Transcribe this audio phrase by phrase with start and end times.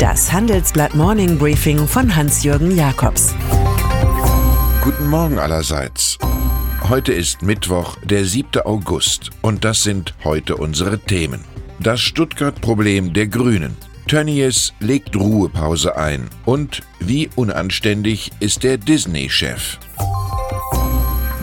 [0.00, 3.34] Das Handelsblatt Morning Briefing von Hans-Jürgen Jakobs.
[4.82, 6.16] Guten Morgen allerseits.
[6.88, 8.62] Heute ist Mittwoch, der 7.
[8.64, 11.44] August, und das sind heute unsere Themen.
[11.80, 13.76] Das Stuttgart-Problem der Grünen.
[14.06, 16.30] Tönnies legt Ruhepause ein.
[16.46, 19.78] Und wie unanständig ist der Disney-Chef?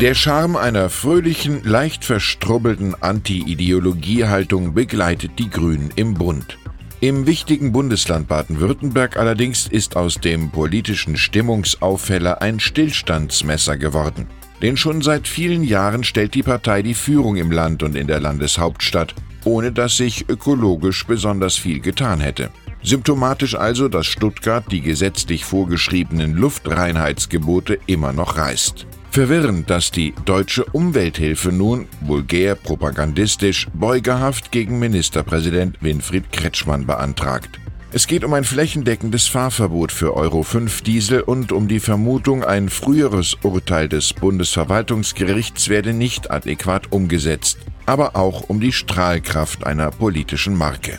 [0.00, 6.56] Der Charme einer fröhlichen, leicht verstrubbelten Anti-Ideologie-Haltung begleitet die Grünen im Bund.
[7.04, 14.26] Im wichtigen Bundesland Baden-Württemberg allerdings ist aus dem politischen Stimmungsauffäller ein Stillstandsmesser geworden.
[14.62, 18.20] Denn schon seit vielen Jahren stellt die Partei die Führung im Land und in der
[18.20, 22.48] Landeshauptstadt, ohne dass sich ökologisch besonders viel getan hätte.
[22.82, 28.86] Symptomatisch also, dass Stuttgart die gesetzlich vorgeschriebenen Luftreinheitsgebote immer noch reißt.
[29.14, 37.60] Verwirrend, dass die deutsche Umwelthilfe nun, vulgär propagandistisch, beugehaft gegen Ministerpräsident Winfried Kretschmann beantragt.
[37.92, 42.68] Es geht um ein flächendeckendes Fahrverbot für Euro 5 Diesel und um die Vermutung, ein
[42.68, 50.56] früheres Urteil des Bundesverwaltungsgerichts werde nicht adäquat umgesetzt, aber auch um die Strahlkraft einer politischen
[50.56, 50.98] Marke.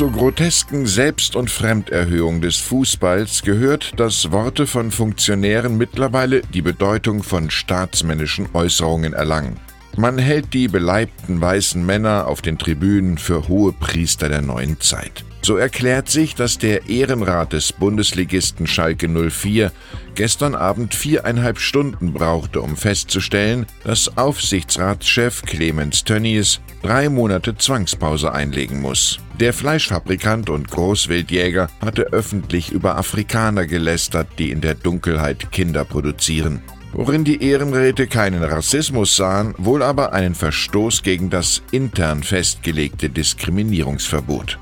[0.00, 7.22] Zur grotesken Selbst- und Fremderhöhung des Fußballs gehört, dass Worte von Funktionären mittlerweile die Bedeutung
[7.22, 9.60] von staatsmännischen Äußerungen erlangen.
[9.98, 15.22] Man hält die beleibten weißen Männer auf den Tribünen für hohe Priester der neuen Zeit.
[15.42, 19.72] So erklärt sich, dass der Ehrenrat des Bundesligisten Schalke 04
[20.14, 28.80] gestern Abend viereinhalb Stunden brauchte, um festzustellen, dass Aufsichtsratschef Clemens Tönnies drei Monate Zwangspause einlegen
[28.80, 29.18] muss.
[29.38, 36.62] Der Fleischfabrikant und Großwildjäger hatte öffentlich über Afrikaner gelästert, die in der Dunkelheit Kinder produzieren
[36.92, 44.58] worin die Ehrenräte keinen Rassismus sahen, wohl aber einen Verstoß gegen das intern festgelegte Diskriminierungsverbot.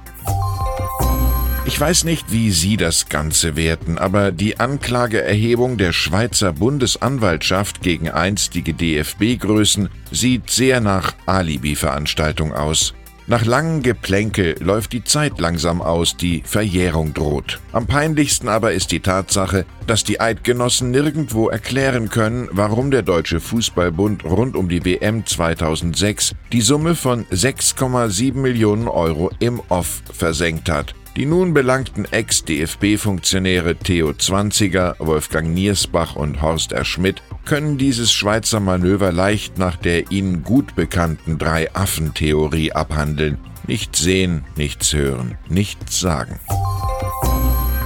[1.69, 8.09] Ich weiß nicht, wie Sie das Ganze werten, aber die Anklageerhebung der Schweizer Bundesanwaltschaft gegen
[8.09, 12.95] einstige DFB-Größen sieht sehr nach Alibi-Veranstaltung aus.
[13.27, 17.61] Nach langem Geplänkel läuft die Zeit langsam aus, die Verjährung droht.
[17.73, 23.41] Am peinlichsten aber ist die Tatsache, dass die Eidgenossen nirgendwo erklären können, warum der Deutsche
[23.41, 30.71] Fußballbund rund um die WM 2006 die Summe von 6,7 Millionen Euro im Off versenkt
[30.71, 30.95] hat.
[31.19, 36.85] Die nun belangten Ex-DFB-Funktionäre Theo Zwanziger, Wolfgang Niersbach und Horst R.
[36.85, 43.39] Schmidt können dieses Schweizer Manöver leicht nach der ihnen gut bekannten Drei-Affen-Theorie abhandeln.
[43.67, 46.39] Nichts sehen, nichts hören, nichts sagen.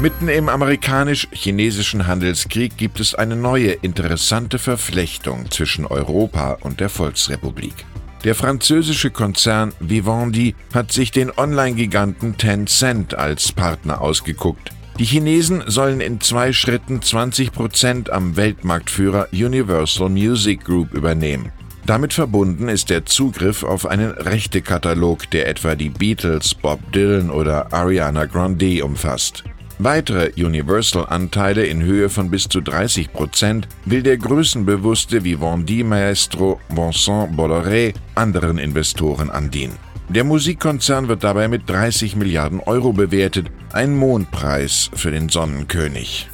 [0.02, 7.86] Mitten im amerikanisch-chinesischen Handelskrieg gibt es eine neue interessante Verflechtung zwischen Europa und der Volksrepublik.
[8.24, 14.70] Der französische Konzern Vivendi hat sich den Online-Giganten Tencent als Partner ausgeguckt.
[15.00, 21.50] Die Chinesen sollen in zwei Schritten 20 Prozent am Weltmarktführer Universal Music Group übernehmen.
[21.84, 27.72] Damit verbunden ist der Zugriff auf einen Rechtekatalog, der etwa die Beatles, Bob Dylan oder
[27.72, 29.42] Ariana Grande umfasst.
[29.84, 37.92] Weitere Universal-Anteile in Höhe von bis zu 30 Prozent will der größenbewusste Vivendi-Maestro Vincent Bolloré
[38.14, 39.76] anderen Investoren andienen.
[40.08, 46.28] Der Musikkonzern wird dabei mit 30 Milliarden Euro bewertet, ein Mondpreis für den Sonnenkönig.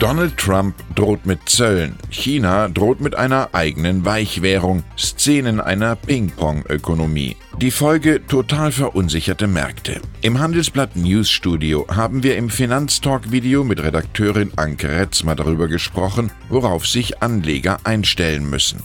[0.00, 7.36] Donald Trump droht mit Zöllen, China droht mit einer eigenen Weichwährung, Szenen einer Ping-Pong-Ökonomie.
[7.58, 10.00] Die Folge total verunsicherte Märkte.
[10.22, 16.86] Im Handelsblatt News Studio haben wir im Finanztalk-Video mit Redakteurin Anke Retzmer darüber gesprochen, worauf
[16.86, 18.82] sich Anleger einstellen müssen.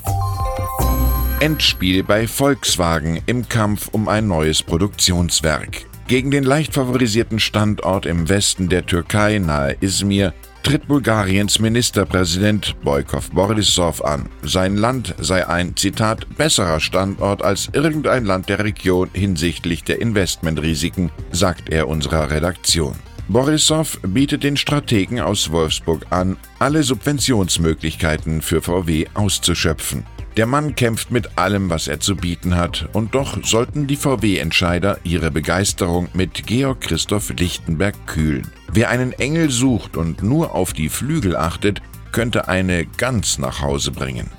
[1.40, 5.86] Endspiel bei Volkswagen im Kampf um ein neues Produktionswerk.
[6.08, 13.32] Gegen den leicht favorisierten Standort im Westen der Türkei nahe Izmir tritt Bulgariens Ministerpräsident Boykov
[13.32, 14.30] Borisov an.
[14.44, 21.10] Sein Land sei ein, Zitat, besserer Standort als irgendein Land der Region hinsichtlich der Investmentrisiken,
[21.32, 22.96] sagt er unserer Redaktion.
[23.28, 30.06] Borisov bietet den Strategen aus Wolfsburg an, alle Subventionsmöglichkeiten für VW auszuschöpfen.
[30.38, 35.00] Der Mann kämpft mit allem, was er zu bieten hat, und doch sollten die VW-Entscheider
[35.04, 38.52] ihre Begeisterung mit Georg Christoph Lichtenberg kühlen.
[38.72, 43.92] Wer einen Engel sucht und nur auf die Flügel achtet, könnte eine ganz nach Hause
[43.92, 44.30] bringen.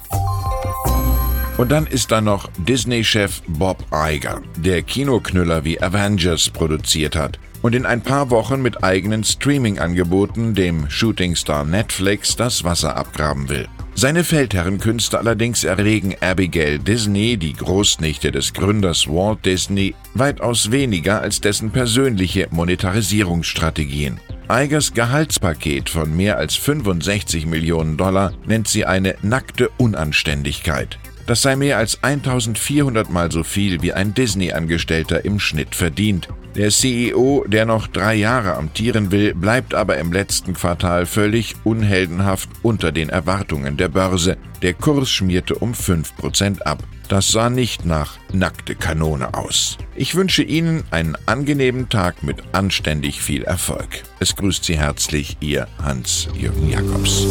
[1.57, 7.75] Und dann ist da noch Disney-Chef Bob Iger, der Kinoknüller wie Avengers produziert hat und
[7.75, 13.67] in ein paar Wochen mit eigenen Streaming-Angeboten dem Shootingstar Netflix das Wasser abgraben will.
[13.99, 21.41] Seine Feldherrenkünste allerdings erregen Abigail Disney, die Großnichte des Gründers Walt Disney, weitaus weniger als
[21.41, 24.21] dessen persönliche Monetarisierungsstrategien.
[24.49, 30.99] Eigers Gehaltspaket von mehr als 65 Millionen Dollar nennt sie eine nackte Unanständigkeit.
[31.27, 36.29] Das sei mehr als 1400 Mal so viel wie ein Disney-Angestellter im Schnitt verdient.
[36.57, 42.49] Der CEO, der noch drei Jahre amtieren will, bleibt aber im letzten Quartal völlig unheldenhaft
[42.63, 44.39] unter den Erwartungen der Börse.
[44.63, 46.83] Der Kurs schmierte um 5% ab.
[47.09, 49.77] Das sah nicht nach nackte Kanone aus.
[49.95, 54.03] Ich wünsche Ihnen einen angenehmen Tag mit anständig viel Erfolg.
[54.19, 57.27] Es grüßt Sie herzlich Ihr Hans-Jürgen Jakobs.